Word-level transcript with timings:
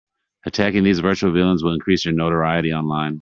Attacking 0.47 0.83
these 0.83 0.97
virtual 0.99 1.31
villains 1.31 1.63
will 1.63 1.73
increase 1.75 2.05
your 2.05 2.15
notoriety 2.15 2.73
online. 2.73 3.09